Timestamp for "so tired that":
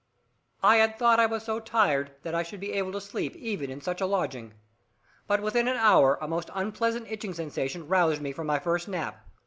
1.43-2.33